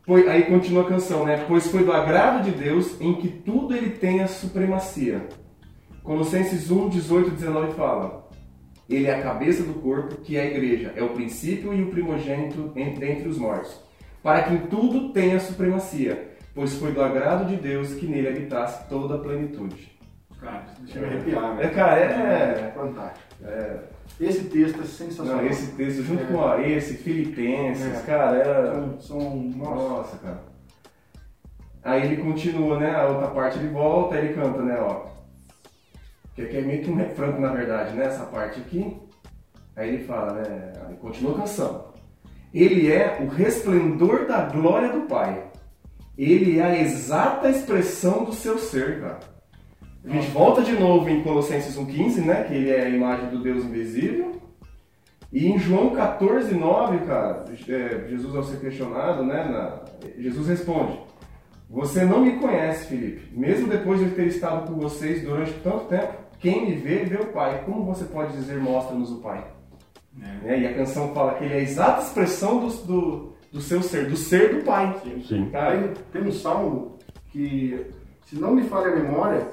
Foi- 0.06 0.30
aí 0.30 0.44
continua 0.44 0.84
a 0.84 0.88
canção, 0.88 1.26
né? 1.26 1.44
Pois 1.46 1.68
foi 1.68 1.84
do 1.84 1.92
agrado 1.92 2.42
de 2.46 2.52
Deus 2.52 2.96
em 3.02 3.16
que 3.16 3.28
tudo 3.28 3.76
ele 3.76 3.90
tem 3.90 4.22
a 4.22 4.28
supremacia. 4.28 5.28
Colossenses 6.02 6.72
1, 6.72 6.88
18 6.88 7.28
e 7.28 7.32
19 7.32 7.74
fala: 7.74 8.30
Ele 8.90 9.08
é 9.08 9.16
a 9.16 9.22
cabeça 9.22 9.64
do 9.64 9.74
corpo, 9.74 10.16
que 10.22 10.38
é 10.38 10.44
a 10.44 10.46
igreja, 10.46 10.94
é 10.96 11.04
o 11.04 11.10
princípio 11.10 11.74
e 11.74 11.84
o 11.84 11.90
primogênito 11.90 12.72
entre, 12.78 13.12
entre 13.12 13.28
os 13.28 13.38
mortos, 13.38 13.78
para 14.24 14.44
que 14.44 14.54
em 14.54 14.60
tudo 14.68 15.10
tenha 15.10 15.38
supremacia, 15.42 16.37
pois 16.58 16.74
foi 16.80 16.92
do 16.92 17.04
agrado 17.04 17.46
de 17.46 17.56
Deus 17.56 17.94
que 17.94 18.08
nele 18.08 18.30
habitasse 18.30 18.90
toda 18.90 19.14
a 19.14 19.18
plenitude. 19.20 19.96
Cara, 20.42 20.64
deixa 20.80 20.98
eu 20.98 21.08
me 21.08 21.14
arrepiar, 21.16 21.52
É, 21.52 21.56
velho. 21.56 21.76
cara, 21.76 22.00
é. 22.02 22.72
fantástico. 22.76 23.26
é 23.46 23.80
Esse 24.20 24.44
texto 24.46 24.82
é 24.82 24.86
sensacional. 24.86 25.36
não, 25.44 25.46
esse 25.48 25.72
texto, 25.76 26.02
junto 26.04 26.24
É. 26.24 26.26
com 26.26 26.48
a, 26.48 26.68
esse, 26.68 26.96
Filipenses, 26.98 28.00
É. 28.00 28.04
cara, 28.08 28.38
é. 28.38 28.74
São, 28.74 29.00
são 29.02 29.36
nossa. 29.36 29.90
Nossa, 29.90 30.18
cara. 30.18 30.40
Aí 31.84 32.06
ele 32.06 32.18
continua, 32.24 32.80
né? 32.80 32.96
A 32.96 33.06
outra 33.06 33.28
parte 33.28 33.60
ele 33.60 33.70
volta, 33.70 34.16
aí 34.16 34.26
ele 34.26 34.34
canta, 34.34 34.62
né? 34.64 34.78
Ó. 34.82 35.06
Que 36.34 36.42
aqui 36.42 36.58
é 36.58 36.62
meio 36.62 36.84
que 36.84 36.90
um 36.90 36.96
refrão, 36.96 37.40
na 37.40 37.50
verdade, 37.54 37.96
né? 37.96 38.06
Essa 38.06 38.26
parte 38.26 38.60
aqui. 38.60 38.98
Aí 39.76 39.90
ele 39.90 40.04
fala, 40.06 40.34
né? 40.34 40.74
Aí 40.88 40.96
continua 40.96 41.36
a 41.36 41.40
canção. 41.40 41.94
Ele 42.54 42.92
é 42.92 43.20
o 43.22 43.28
resplendor 43.28 44.26
da 44.26 44.42
glória 44.46 44.90
do 44.92 45.02
Pai. 45.02 45.44
Ele 46.18 46.60
é 46.60 46.64
a 46.64 46.80
exata 46.82 47.50
expressão 47.50 48.24
do 48.24 48.34
seu 48.34 48.58
ser, 48.58 49.02
cara. 49.02 49.20
A 50.06 50.10
gente 50.10 50.28
volta 50.32 50.62
de 50.62 50.72
novo 50.74 51.10
em 51.10 51.22
Colossenses 51.22 51.78
1,15, 51.78 52.22
né? 52.26 52.44
Que 52.46 52.54
ele 52.54 52.70
é 52.72 52.86
a 52.86 52.90
imagem 52.90 53.30
do 53.30 53.40
Deus 53.44 53.66
invisível. 53.66 54.42
E 55.32 55.48
em 55.48 55.60
João 55.60 55.90
14, 55.90 56.56
9, 56.56 57.00
cara, 57.06 57.46
é, 57.68 58.08
Jesus 58.08 58.34
ao 58.34 58.44
ser 58.44 58.60
questionado, 58.62 59.24
né, 59.24 59.44
na- 59.44 59.82
Jesus 60.18 60.48
responde, 60.48 60.98
você 61.70 62.06
não 62.06 62.22
me 62.22 62.38
conhece, 62.40 62.88
Felipe, 62.88 63.38
mesmo 63.38 63.68
depois 63.68 64.00
de 64.00 64.10
ter 64.12 64.28
estado 64.28 64.72
com 64.72 64.80
vocês 64.80 65.22
durante 65.22 65.52
tanto 65.56 65.86
tempo, 65.86 66.14
quem 66.40 66.66
me 66.68 66.76
vê, 66.76 67.04
vê 67.04 67.18
o 67.18 67.26
Pai. 67.26 67.62
Como 67.66 67.84
você 67.84 68.06
pode 68.06 68.32
dizer, 68.32 68.58
mostra-nos 68.58 69.12
o 69.12 69.18
Pai? 69.18 69.46
Né? 70.16 70.60
E 70.62 70.66
a 70.66 70.74
canção 70.74 71.14
fala 71.14 71.34
que 71.34 71.44
ele 71.44 71.56
é 71.56 71.58
a 71.58 71.62
exata 71.62 72.02
expressão 72.04 72.60
do, 72.60 72.68
do, 72.86 73.34
do 73.52 73.62
seu 73.62 73.82
ser, 73.82 74.08
do 74.08 74.18
ser 74.18 74.56
do 74.56 74.64
Pai. 74.64 74.96
Sim. 75.28 75.50
Cara, 75.52 75.78
Tem, 75.78 75.94
tem 76.22 76.30
um 76.30 76.32
salmo 76.32 76.98
que, 77.32 77.86
se 78.26 78.36
não 78.38 78.54
me 78.54 78.64
falha 78.64 78.92
a 78.92 78.96
memória, 78.96 79.48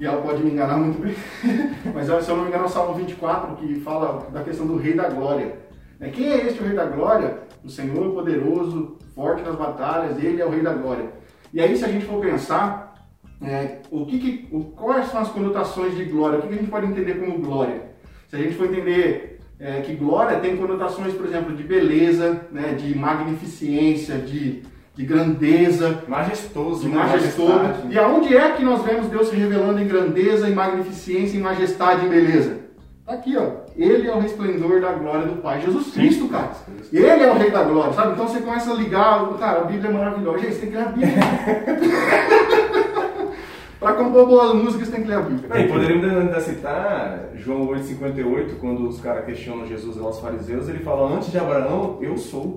e 0.00 0.06
ela 0.06 0.20
pode 0.22 0.42
me 0.42 0.50
enganar 0.50 0.76
muito 0.76 1.00
bem, 1.00 1.14
mas 1.94 2.06
se 2.24 2.30
eu 2.30 2.36
não 2.36 2.44
me 2.44 2.48
engano 2.48 2.64
é 2.64 2.66
o 2.66 2.70
Salmo 2.70 2.94
24 2.94 3.56
que 3.56 3.80
fala 3.80 4.28
da 4.30 4.42
questão 4.42 4.66
do 4.66 4.76
Rei 4.76 4.94
da 4.94 5.08
Glória. 5.08 5.56
Né, 6.00 6.10
Quem 6.10 6.28
é 6.32 6.46
este 6.46 6.60
o 6.60 6.66
Rei 6.66 6.74
da 6.74 6.84
Glória? 6.86 7.38
O 7.64 7.68
Senhor 7.68 8.12
poderoso, 8.12 8.98
forte 9.14 9.42
nas 9.42 9.54
batalhas, 9.54 10.18
ele 10.22 10.40
é 10.42 10.44
o 10.46 10.50
Rei 10.50 10.62
da 10.62 10.72
Glória. 10.72 11.10
E 11.54 11.60
aí, 11.60 11.76
se 11.76 11.84
a 11.84 11.88
gente 11.88 12.06
for 12.06 12.20
pensar, 12.20 12.94
é, 13.40 13.78
o 13.90 14.04
que 14.06 14.18
que- 14.18 14.48
o- 14.50 14.64
quais 14.64 15.06
são 15.10 15.20
as 15.20 15.28
conotações 15.28 15.96
de 15.96 16.04
glória? 16.06 16.38
O 16.38 16.42
que, 16.42 16.48
que 16.48 16.54
a 16.54 16.56
gente 16.56 16.70
pode 16.70 16.86
entender 16.86 17.14
como 17.20 17.38
glória? 17.38 17.82
Se 18.28 18.34
a 18.36 18.38
gente 18.40 18.54
for 18.56 18.66
entender 18.66 19.31
é, 19.62 19.80
que 19.80 19.94
glória 19.94 20.40
tem 20.40 20.56
conotações, 20.56 21.14
por 21.14 21.24
exemplo, 21.24 21.54
de 21.54 21.62
beleza, 21.62 22.40
né, 22.50 22.74
de 22.74 22.98
magnificência, 22.98 24.16
de, 24.18 24.64
de 24.92 25.04
grandeza, 25.04 26.02
majestoso, 26.08 26.80
de 26.80 26.88
né? 26.88 26.96
majestoso. 26.96 27.52
Majestade. 27.52 27.94
E 27.94 27.98
aonde 27.98 28.36
é 28.36 28.50
que 28.50 28.64
nós 28.64 28.82
vemos 28.82 29.06
Deus 29.06 29.28
se 29.28 29.36
revelando 29.36 29.80
em 29.80 29.86
grandeza, 29.86 30.48
em 30.48 30.54
magnificência, 30.54 31.38
em 31.38 31.40
majestade, 31.40 32.04
em 32.04 32.08
beleza? 32.08 32.60
Tá 33.06 33.12
aqui, 33.12 33.36
ó. 33.36 33.62
Ele 33.76 34.08
é 34.08 34.14
o 34.14 34.18
resplendor 34.18 34.80
da 34.80 34.92
glória 34.92 35.26
do 35.26 35.40
Pai. 35.40 35.60
Jesus 35.60 35.92
Cristo, 35.92 36.26
cara. 36.26 36.50
Ele 36.92 37.06
é 37.06 37.30
o 37.30 37.34
Rei 37.34 37.50
da 37.50 37.62
Glória, 37.62 37.92
sabe? 37.92 38.12
Então 38.12 38.26
você 38.26 38.40
começa 38.40 38.70
a 38.70 38.74
ligar, 38.74 39.28
cara, 39.38 39.60
a 39.60 39.64
Bíblia 39.64 39.90
é 39.90 39.92
maravilhosa. 39.92 40.38
Gente, 40.40 40.54
você 40.54 40.60
tem 40.60 40.70
que 40.70 40.76
ler 40.76 40.82
a 40.82 40.88
Bíblia. 40.88 42.61
Pra 43.82 43.92
compor 43.94 44.26
boas 44.26 44.54
músicas, 44.54 44.88
tem 44.88 45.02
que 45.02 45.08
ler 45.08 45.16
a 45.16 45.20
Bíblia. 45.22 45.60
E 45.60 45.68
poderíamos 45.68 46.06
ainda 46.10 46.40
citar 46.40 47.30
João 47.34 47.66
8,58, 47.68 48.58
quando 48.60 48.88
os 48.88 49.00
caras 49.00 49.24
questionam 49.24 49.66
Jesus 49.66 50.00
aos 50.00 50.20
fariseus, 50.20 50.68
ele 50.68 50.78
fala, 50.78 51.14
antes 51.16 51.30
de 51.30 51.38
Abraão, 51.38 51.98
eu 52.00 52.16
sou. 52.16 52.56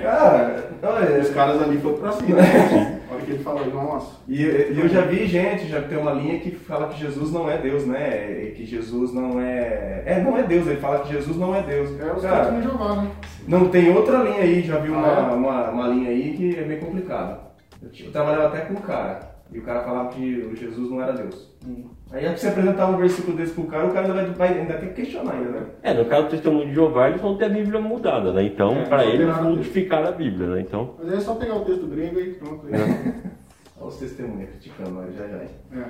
Cara, 0.00 0.70
olha, 0.82 1.20
Os 1.20 1.28
caras 1.30 1.60
ali 1.62 1.76
foram 1.78 1.98
pra 1.98 2.12
cima. 2.12 2.36
né? 2.38 3.00
A 3.10 3.14
hora 3.14 3.24
que 3.24 3.32
ele 3.32 3.44
falou, 3.44 3.66
nossa. 3.66 4.12
E, 4.26 4.40
e 4.42 4.80
eu 4.80 4.88
já 4.88 5.02
vi 5.02 5.26
gente, 5.26 5.68
já 5.68 5.82
tem 5.82 5.98
uma 5.98 6.12
linha 6.12 6.38
que 6.38 6.50
fala 6.50 6.88
que 6.88 6.98
Jesus 6.98 7.30
não 7.30 7.50
é 7.50 7.58
Deus, 7.58 7.84
né? 7.86 8.42
E 8.42 8.52
que 8.52 8.64
Jesus 8.64 9.12
não 9.12 9.38
é. 9.38 10.02
É, 10.06 10.22
não 10.24 10.38
é 10.38 10.42
Deus, 10.44 10.66
ele 10.66 10.80
fala 10.80 11.00
que 11.00 11.12
Jesus 11.12 11.36
não 11.36 11.54
é 11.54 11.60
Deus. 11.60 11.90
É 12.00 12.10
os 12.10 12.22
Cara, 12.22 12.36
caras 12.46 12.54
de 12.54 12.62
Jeová, 12.62 12.96
né? 13.02 13.10
não 13.46 13.68
tem 13.68 13.94
outra 13.94 14.22
linha 14.22 14.40
aí, 14.40 14.62
já 14.62 14.78
vi 14.78 14.88
uma, 14.88 15.06
Ah, 15.06 15.28
é? 15.30 15.34
uma, 15.34 15.68
uma 15.70 15.88
linha 15.88 16.08
aí 16.08 16.32
que 16.38 16.58
é 16.58 16.64
meio 16.64 16.80
complicada. 16.80 17.38
Eu, 17.82 18.10
trabalhava 18.12 18.46
até 18.46 18.60
com 18.60 18.72
um 18.74 18.76
cara, 18.76 19.31
e 19.52 19.58
o 19.58 19.62
cara 19.62 19.82
falava 19.82 20.08
que 20.10 20.48
o 20.50 20.56
Jesus 20.56 20.90
não 20.90 21.00
era 21.00 21.12
Deus. 21.12 21.50
Hum. 21.66 21.84
Aí 22.10 22.28
você 22.36 22.48
apresentar 22.48 22.86
um 22.86 22.96
versículo 22.96 23.36
desse 23.36 23.52
pro 23.52 23.64
cara, 23.64 23.86
o 23.86 23.92
cara 23.92 24.08
ainda, 24.08 24.32
vai, 24.32 24.58
ainda 24.58 24.74
tem 24.74 24.88
que 24.90 24.94
questionar 25.02 25.32
ainda, 25.32 25.50
né? 25.50 25.66
É, 25.82 25.94
no 25.94 26.04
caso 26.06 26.24
do 26.24 26.30
testemunho 26.30 26.68
de 26.68 26.74
Jeová, 26.74 27.08
eles 27.08 27.20
vão 27.20 27.36
ter 27.36 27.46
a 27.46 27.48
Bíblia 27.48 27.80
mudada, 27.80 28.32
né? 28.32 28.42
Então, 28.44 28.72
É, 28.76 28.84
para 28.84 29.04
eles, 29.06 29.34
modificaram 29.40 30.08
a 30.08 30.12
Bíblia, 30.12 30.48
né? 30.48 30.60
Então, 30.60 30.94
Mas 31.02 31.12
é 31.12 31.20
só 31.20 31.34
pegar 31.36 31.54
o 31.56 31.64
texto 31.64 31.86
grego 31.86 32.20
e 32.20 32.34
pronto. 32.34 32.66
Olha 33.80 33.88
os 33.88 33.96
testemunhos 33.96 34.50
criticando 34.50 34.90
nós 34.90 35.14
já 35.16 35.26
já. 35.26 35.36
É. 35.38 35.86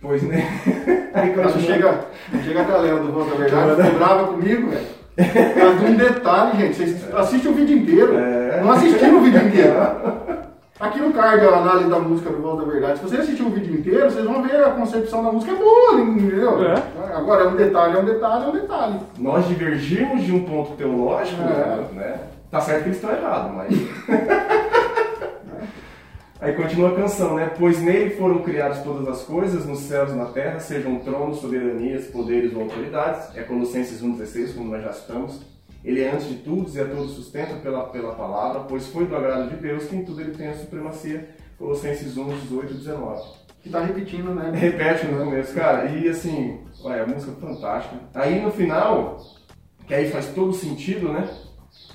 Pois, 0.00 0.22
né? 0.22 0.42
Aí 1.14 1.32
Quando 1.32 1.52
continua- 1.52 1.74
chega, 1.74 2.06
chega 2.44 2.60
a 2.60 2.64
galera 2.64 2.96
do 3.00 3.12
Voz 3.12 3.30
da 3.30 3.36
Verdade, 3.36 3.82
ficou 3.82 3.98
brava 3.98 4.26
comigo, 4.28 4.70
velho. 4.70 4.98
Por 5.18 5.60
causa 5.60 5.78
de 5.78 5.84
um 5.84 5.96
detalhe, 5.96 6.58
gente. 6.58 6.76
Vocês 6.76 7.14
assistem 7.14 7.50
o 7.50 7.54
vídeo 7.54 7.78
inteiro. 7.78 8.16
É. 8.16 8.60
Não 8.62 8.70
assistiram 8.70 9.18
o 9.18 9.20
vídeo 9.20 9.40
inteiro. 9.46 9.72
Aqui 10.80 11.00
no 11.00 11.12
card, 11.12 11.44
a 11.44 11.56
análise 11.56 11.90
da 11.90 11.98
música 11.98 12.30
do 12.30 12.40
Voz 12.40 12.58
da 12.60 12.64
Verdade. 12.72 12.98
Se 12.98 13.04
vocês 13.04 13.20
assistirem 13.22 13.50
o 13.50 13.54
vídeo 13.54 13.74
inteiro, 13.74 14.08
vocês 14.10 14.24
vão 14.24 14.42
ver 14.42 14.62
a 14.62 14.70
concepção 14.70 15.24
da 15.24 15.32
música 15.32 15.50
é 15.52 15.56
boa, 15.56 16.00
entendeu? 16.00 16.62
É. 16.64 16.74
Agora, 17.16 17.44
é 17.44 17.48
um 17.48 17.56
detalhe, 17.56 17.96
é 17.96 17.98
um 18.00 18.04
detalhe, 18.04 18.44
é 18.44 18.48
um 18.48 18.52
detalhe. 18.52 19.00
nós 19.18 19.46
divergirmos 19.48 20.22
de 20.22 20.32
um 20.32 20.44
ponto 20.44 20.76
teológico, 20.76 21.42
É. 21.42 21.94
né? 21.94 22.20
Tá 22.50 22.60
certo 22.60 22.82
que 22.84 22.88
eles 22.90 22.96
estão 22.96 23.10
errados, 23.10 23.56
mas. 23.56 23.68
Aí 26.40 26.52
continua 26.52 26.90
a 26.90 26.94
canção, 26.94 27.34
né? 27.34 27.50
Pois 27.58 27.80
nele 27.82 28.10
foram 28.10 28.38
criadas 28.38 28.80
todas 28.84 29.08
as 29.08 29.22
coisas, 29.24 29.66
nos 29.66 29.80
céus 29.80 30.12
e 30.12 30.14
na 30.14 30.26
terra, 30.26 30.60
sejam 30.60 30.96
tronos, 31.00 31.40
soberanias, 31.40 32.04
poderes 32.06 32.54
ou 32.54 32.62
autoridades. 32.62 33.36
É 33.36 33.42
Colossenses 33.42 34.00
1,16, 34.00 34.54
como 34.54 34.70
nós 34.70 34.84
já 34.84 34.92
citamos. 34.92 35.40
Ele 35.88 36.02
é 36.02 36.10
antes 36.10 36.28
de 36.28 36.34
tudo 36.34 36.70
e 36.70 36.78
a 36.78 36.84
todos 36.84 37.12
sustenta 37.12 37.54
pela, 37.54 37.84
pela 37.84 38.14
palavra, 38.14 38.60
pois 38.68 38.88
foi 38.88 39.06
do 39.06 39.16
agrado 39.16 39.48
de 39.48 39.56
Deus 39.56 39.84
que 39.84 39.96
em 39.96 40.04
tudo 40.04 40.20
ele 40.20 40.36
tem 40.36 40.48
a 40.48 40.54
supremacia. 40.54 41.30
Colossenses 41.56 42.14
1, 42.14 42.28
18 42.40 42.74
e 42.74 42.76
19. 42.76 43.22
Que 43.62 43.70
tá 43.70 43.80
repetindo, 43.80 44.34
né? 44.34 44.52
Repete 44.54 45.06
no 45.06 45.24
começo, 45.24 45.54
cara. 45.54 45.86
E 45.86 46.06
assim, 46.06 46.60
olha, 46.84 47.04
a 47.04 47.06
música 47.06 47.32
é 47.32 47.40
fantástica. 47.40 47.96
Aí 48.14 48.38
no 48.38 48.50
final, 48.50 49.18
que 49.86 49.94
aí 49.94 50.10
faz 50.10 50.26
todo 50.26 50.52
sentido, 50.52 51.10
né? 51.10 51.26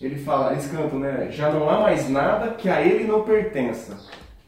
Ele 0.01 0.15
fala, 0.15 0.53
eles 0.53 0.65
cantam, 0.71 0.97
né? 0.97 1.27
Já 1.29 1.51
não 1.51 1.69
há 1.69 1.81
mais 1.81 2.09
nada 2.09 2.55
que 2.55 2.69
a 2.69 2.81
ele 2.81 3.03
não 3.03 3.21
pertença. 3.21 3.95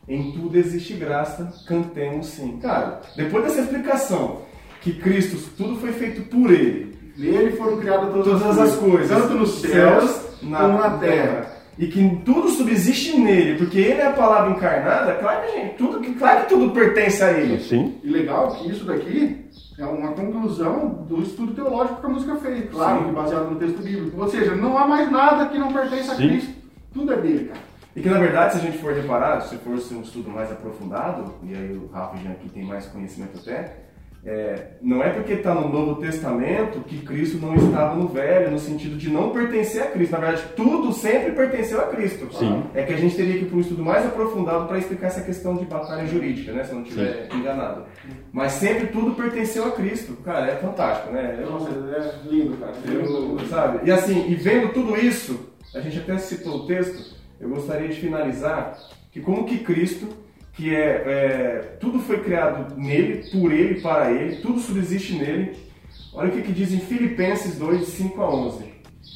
Em 0.09 0.31
tudo 0.31 0.57
existe 0.57 0.95
graça, 0.95 1.53
cantemos 1.67 2.25
sim. 2.25 2.57
Cara, 2.57 2.99
depois 3.15 3.43
dessa 3.43 3.61
explicação, 3.61 4.41
que 4.81 4.93
Cristo, 4.93 5.37
tudo 5.55 5.79
foi 5.79 5.91
feito 5.91 6.23
por 6.31 6.51
ele, 6.51 6.94
Nele 7.17 7.51
foram 7.55 7.77
criadas 7.77 8.11
todas, 8.11 8.41
todas 8.41 8.59
as 8.59 8.75
coisas, 8.75 9.07
Tanto 9.07 9.33
nos 9.35 9.61
céus, 9.61 10.21
na, 10.41 10.59
como 10.59 10.77
na 10.77 10.97
terra. 10.97 11.55
E 11.77 11.87
que 11.87 12.21
tudo 12.23 12.49
subsiste 12.49 13.17
nele, 13.17 13.57
porque 13.57 13.77
ele 13.79 14.01
é 14.01 14.07
a 14.07 14.13
palavra 14.13 14.51
encarnada, 14.51 15.15
claro 15.15 15.45
que, 15.45 15.51
gente, 15.59 15.75
tudo, 15.75 16.01
claro 16.17 16.41
que 16.43 16.49
tudo 16.49 16.71
pertence 16.71 17.23
a 17.23 17.31
ele. 17.31 17.59
sim. 17.59 17.99
E 18.03 18.09
legal 18.09 18.55
que 18.55 18.69
isso 18.69 18.85
daqui 18.85 19.45
é 19.77 19.85
uma 19.85 20.11
conclusão 20.13 21.05
do 21.07 21.21
estudo 21.21 21.53
teológico 21.53 21.99
que 21.99 22.05
a 22.05 22.09
música 22.09 22.35
fez, 22.37 22.69
claro, 22.71 22.99
Sim. 22.99 23.05
que 23.05 23.11
baseado 23.11 23.49
no 23.51 23.59
texto 23.59 23.81
bíblico. 23.81 24.21
Ou 24.21 24.29
seja, 24.29 24.55
não 24.55 24.77
há 24.77 24.87
mais 24.87 25.11
nada 25.11 25.47
que 25.47 25.57
não 25.57 25.73
pertence 25.73 26.09
a 26.11 26.15
Sim. 26.15 26.29
Cristo. 26.29 26.53
Tudo 26.93 27.11
é 27.11 27.17
dele, 27.17 27.45
cara. 27.49 27.59
E 27.93 28.01
que 28.01 28.09
na 28.09 28.19
verdade, 28.19 28.53
se 28.53 28.59
a 28.59 28.61
gente 28.61 28.77
for 28.77 28.93
reparar, 28.93 29.41
se 29.41 29.57
fosse 29.57 29.93
um 29.93 30.01
estudo 30.01 30.29
mais 30.29 30.49
aprofundado, 30.51 31.33
e 31.43 31.53
aí 31.53 31.75
o 31.75 31.89
Rafa 31.93 32.17
e 32.17 32.23
Jean 32.23 32.31
aqui 32.31 32.49
tem 32.49 32.63
mais 32.63 32.85
conhecimento 32.85 33.37
até, 33.39 33.85
é, 34.25 34.69
não 34.81 35.03
é 35.03 35.09
porque 35.09 35.33
está 35.33 35.53
no 35.53 35.69
Novo 35.69 36.01
Testamento 36.01 36.79
que 36.79 36.97
Cristo 37.05 37.37
não 37.37 37.55
estava 37.55 37.95
no 37.95 38.07
Velho, 38.07 38.49
no 38.49 38.57
sentido 38.57 38.97
de 38.97 39.09
não 39.09 39.29
pertencer 39.29 39.83
a 39.83 39.85
Cristo. 39.85 40.13
Na 40.13 40.17
verdade, 40.17 40.43
tudo 40.55 40.91
sempre 40.93 41.31
pertenceu 41.33 41.79
a 41.79 41.83
Cristo. 41.87 42.27
Sim. 42.33 42.63
É 42.73 42.81
que 42.83 42.91
a 42.93 42.97
gente 42.97 43.15
teria 43.15 43.33
que 43.37 43.43
ir 43.43 43.47
para 43.47 43.57
um 43.57 43.61
estudo 43.61 43.83
mais 43.83 44.03
aprofundado 44.05 44.67
para 44.67 44.79
explicar 44.79 45.07
essa 45.07 45.21
questão 45.21 45.55
de 45.55 45.65
batalha 45.65 46.07
jurídica, 46.07 46.51
né? 46.53 46.63
Se 46.63 46.71
eu 46.71 46.75
não 46.77 46.83
estiver 46.83 47.27
enganado. 47.35 47.83
Mas 48.33 48.53
sempre 48.53 48.87
tudo 48.87 49.13
pertenceu 49.13 49.65
a 49.65 49.71
Cristo. 49.71 50.13
Cara, 50.23 50.47
é 50.47 50.55
fantástico, 50.55 51.13
né? 51.13 51.37
Eu- 51.41 51.51
Nossa, 51.51 51.69
é 51.69 52.27
lindo, 52.27 52.57
cara. 52.57 52.73
eu, 52.91 53.39
sabe? 53.47 53.87
E 53.87 53.91
assim, 53.91 54.25
e 54.27 54.33
vendo 54.35 54.73
tudo 54.73 54.97
isso, 54.97 55.51
a 55.73 55.79
gente 55.79 55.99
até 55.99 56.17
citou 56.17 56.61
o 56.63 56.65
texto, 56.67 57.15
eu 57.39 57.49
gostaria 57.49 57.89
de 57.89 57.99
finalizar 57.99 58.75
que 59.11 59.19
como 59.21 59.45
que 59.45 59.59
Cristo, 59.59 60.07
que 60.55 60.73
é, 60.73 60.79
é, 60.79 61.77
tudo 61.79 61.99
foi 61.99 62.21
criado 62.23 62.75
nele, 62.77 63.29
por 63.29 63.51
ele, 63.51 63.81
para 63.81 64.11
ele, 64.11 64.37
tudo 64.37 64.59
subsiste 64.59 65.13
nele. 65.13 65.57
Olha 66.13 66.29
o 66.29 66.31
que, 66.31 66.41
que 66.41 66.53
diz 66.53 66.71
em 66.71 66.79
Filipenses 66.79 67.57
2, 67.57 67.79
de 67.79 67.85
5 67.87 68.21
a 68.21 68.33
11. 68.33 68.63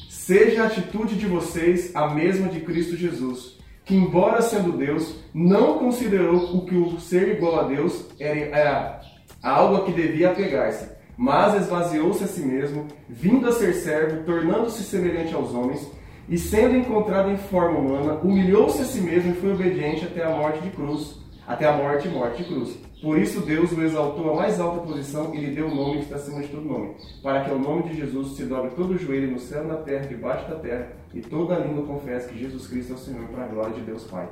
Seja 0.08 0.62
a 0.62 0.66
atitude 0.66 1.16
de 1.16 1.26
vocês 1.26 1.96
a 1.96 2.10
mesma 2.10 2.48
de 2.48 2.60
Cristo 2.60 2.94
Jesus, 2.94 3.58
que 3.86 3.94
embora 3.94 4.42
sendo 4.42 4.76
Deus, 4.76 5.14
não 5.32 5.78
considerou 5.78 6.56
o 6.56 6.66
que 6.66 6.74
o 6.74 7.00
ser 7.00 7.36
igual 7.36 7.60
a 7.60 7.62
Deus 7.64 8.04
era, 8.20 8.38
era 8.38 9.00
algo 9.42 9.76
a 9.76 9.84
que 9.84 9.92
devia 9.92 10.30
apegar-se, 10.30 10.90
mas 11.16 11.62
esvaziou-se 11.62 12.22
a 12.22 12.26
si 12.26 12.42
mesmo, 12.42 12.86
vindo 13.08 13.48
a 13.48 13.52
ser 13.52 13.72
servo, 13.74 14.24
tornando-se 14.24 14.82
semelhante 14.84 15.34
aos 15.34 15.54
homens, 15.54 15.90
e 16.28 16.38
sendo 16.38 16.76
encontrado 16.76 17.30
em 17.30 17.36
forma 17.36 17.78
humana, 17.78 18.20
humilhou-se 18.22 18.80
a 18.80 18.84
si 18.84 19.00
mesmo 19.00 19.32
e 19.32 19.36
foi 19.36 19.52
obediente 19.52 20.04
até 20.04 20.22
a 20.22 20.36
morte 20.36 20.60
de 20.60 20.70
cruz, 20.70 21.18
até 21.52 21.66
a 21.66 21.72
morte 21.72 22.06
e 22.08 22.10
morte 22.10 22.42
de 22.42 22.48
cruz. 22.48 22.78
Por 23.02 23.18
isso 23.18 23.40
Deus 23.40 23.72
o 23.72 23.82
exaltou 23.82 24.30
à 24.32 24.36
mais 24.36 24.60
alta 24.60 24.80
posição 24.86 25.34
e 25.34 25.38
lhe 25.38 25.54
deu 25.54 25.66
o 25.68 25.74
nome 25.74 25.98
que 25.98 26.02
está 26.04 26.16
acima 26.16 26.40
de 26.42 26.48
todo 26.48 26.62
nome, 26.68 26.94
para 27.22 27.40
que 27.42 27.50
ao 27.50 27.58
nome 27.58 27.84
de 27.84 27.96
Jesus 27.96 28.36
se 28.36 28.44
dobre 28.44 28.70
todo 28.76 28.90
o 28.92 28.98
joelho 28.98 29.30
no 29.30 29.38
céu, 29.38 29.64
na 29.64 29.76
terra, 29.76 30.06
debaixo 30.06 30.48
da 30.48 30.56
terra, 30.56 30.88
e 31.14 31.20
toda 31.20 31.58
língua 31.58 31.86
confesse 31.86 32.28
que 32.28 32.38
Jesus 32.38 32.66
Cristo 32.66 32.92
é 32.92 32.96
o 32.96 32.98
Senhor, 32.98 33.26
para 33.28 33.44
a 33.44 33.48
glória 33.48 33.72
de 33.74 33.80
Deus 33.80 34.04
Pai. 34.04 34.28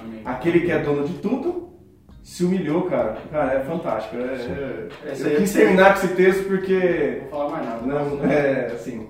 Amém. 0.00 0.20
Aquele 0.24 0.60
que 0.60 0.70
é 0.70 0.78
dono 0.78 1.04
de 1.06 1.14
tudo 1.14 1.70
se 2.22 2.44
humilhou, 2.44 2.82
cara. 2.82 3.16
Cara, 3.30 3.54
é 3.54 3.60
fantástico. 3.64 4.16
É, 4.16 4.20
é- 4.20 4.88
eu 5.18 5.26
aí 5.26 5.36
quis 5.36 5.56
é- 5.56 5.60
terminar 5.60 5.94
com 5.98 6.04
esse 6.04 6.14
texto 6.14 6.44
porque 6.46 7.22
Não 7.22 7.30
vou 7.30 7.30
falar 7.30 7.50
mais 7.50 7.66
nada. 7.66 7.86
não, 7.86 8.30
é 8.30 8.66
assim. 8.66 9.06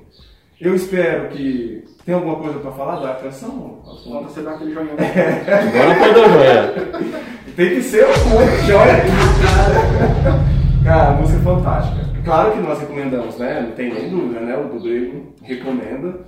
Eu 0.61 0.77
espero 0.77 1.29
que 1.31 1.85
tem 2.07 2.15
alguma 2.15 2.37
coisa 2.37 2.61
para 2.61 2.71
falar 2.71 3.01
da 3.01 3.15
canção. 3.15 3.83
Falta 4.05 4.29
você 4.29 4.43
dar 4.43 4.53
aquele 4.55 4.73
joinha. 4.73 4.93
Agora 4.95 5.95
foi 5.97 6.15
da 6.15 6.29
joia. 6.29 7.32
Tem 7.57 7.69
que 7.69 7.83
ser 7.83 8.07
um 8.07 8.67
joia. 8.67 9.05
Cara, 10.83 11.11
a 11.11 11.13
música 11.13 11.39
é 11.39 11.43
fantástica. 11.43 12.03
Claro 12.25 12.53
que 12.53 12.61
nós 12.61 12.81
recomendamos, 12.81 13.37
né? 13.37 13.61
Não 13.61 13.73
tem 13.73 13.93
nem 13.93 14.09
dúvida, 14.09 14.41
né? 14.41 14.57
O 14.57 14.69
Rodrigo 14.69 15.35
recomenda. 15.43 16.21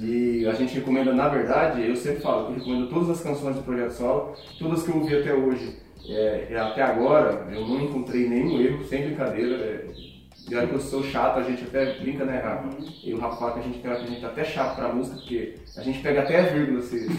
E 0.00 0.46
a 0.46 0.52
gente 0.52 0.74
recomenda, 0.74 1.12
na 1.12 1.28
verdade, 1.28 1.88
eu 1.88 1.96
sempre 1.96 2.20
falo, 2.20 2.48
eu 2.48 2.54
recomendo 2.54 2.88
todas 2.88 3.10
as 3.10 3.22
canções 3.22 3.56
do 3.56 3.62
Projeto 3.62 3.92
Solo, 3.92 4.34
todas 4.58 4.82
que 4.82 4.90
eu 4.90 4.98
ouvi 4.98 5.16
até 5.16 5.32
hoje, 5.32 5.78
é, 6.06 6.54
até 6.58 6.82
agora, 6.82 7.46
eu 7.50 7.66
não 7.66 7.80
encontrei 7.80 8.28
nenhum 8.28 8.60
erro, 8.60 8.84
sem 8.84 9.06
brincadeira. 9.06 9.56
É, 9.56 9.86
já 10.48 10.64
que 10.64 10.72
eu 10.72 10.80
sou 10.80 11.02
chato, 11.02 11.40
a 11.40 11.42
gente 11.42 11.64
até 11.64 11.94
brinca, 11.94 12.24
né, 12.24 12.40
Rafa? 12.44 12.68
E 13.02 13.12
o 13.12 13.18
Rafa 13.18 13.36
fala 13.36 13.52
que 13.52 13.58
a 13.58 13.62
gente, 13.62 13.78
que 13.78 13.88
a 13.88 13.94
gente 13.96 14.20
tá 14.20 14.28
até 14.28 14.44
chato 14.44 14.76
pra 14.76 14.88
música, 14.88 15.16
porque 15.16 15.54
a 15.76 15.82
gente 15.82 15.98
pega 16.00 16.20
até 16.20 16.40
a 16.40 16.42
vírgula, 16.44 16.82
se 16.82 17.06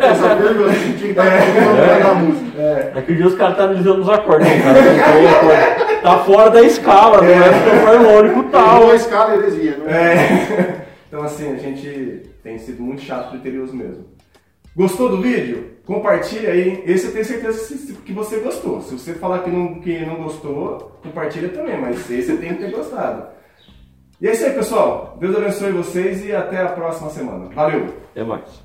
Essa 0.00 0.34
vírgula 0.36 0.70
a 0.70 0.74
gente 0.74 1.14
tá 1.14 1.24
é. 1.26 2.02
na 2.02 2.14
música. 2.14 2.58
É. 2.58 2.92
Aquele 2.96 3.18
dia 3.18 3.26
os 3.26 3.34
caras 3.34 3.58
estão 3.58 3.74
dizendo 3.74 4.00
os 4.00 4.08
acordes, 4.08 4.48
né, 4.48 4.62
cara? 4.62 6.00
Tá 6.00 6.18
fora 6.20 6.50
da 6.50 6.62
escala, 6.62 7.18
é. 7.26 7.36
não 7.36 7.88
é 7.88 7.96
harmônico 7.96 8.44
tal. 8.44 8.84
Uma 8.84 8.94
escala 8.94 9.36
heresia, 9.36 9.76
não 9.78 9.88
é? 9.88 10.14
é. 10.14 10.80
Então, 11.10 11.24
assim, 11.24 11.52
a 11.52 11.56
gente 11.56 12.22
tem 12.40 12.56
sido 12.56 12.80
muito 12.80 13.02
chato 13.02 13.30
criterioso 13.30 13.74
mesmo. 13.74 14.04
Gostou 14.76 15.08
do 15.08 15.20
vídeo? 15.20 15.72
Compartilha 15.90 16.52
aí. 16.52 16.84
Esse 16.86 17.06
eu 17.06 17.12
tenho 17.12 17.24
certeza 17.24 17.76
que 18.04 18.12
você 18.12 18.38
gostou. 18.38 18.80
Se 18.80 18.96
você 18.96 19.12
falar 19.14 19.40
que 19.40 19.50
não, 19.50 19.80
que 19.80 19.98
não 20.06 20.22
gostou, 20.22 20.92
compartilha 21.02 21.48
também, 21.48 21.80
mas 21.80 22.08
esse 22.08 22.22
você 22.22 22.36
tem 22.36 22.54
que 22.54 22.62
ter 22.62 22.70
gostado. 22.70 23.26
E 24.20 24.28
é 24.28 24.30
isso 24.30 24.44
aí, 24.44 24.52
pessoal. 24.52 25.16
Deus 25.18 25.34
abençoe 25.34 25.72
vocês 25.72 26.24
e 26.24 26.32
até 26.32 26.62
a 26.62 26.68
próxima 26.68 27.10
semana. 27.10 27.46
Valeu! 27.52 27.92
Até 28.12 28.22
mais. 28.22 28.62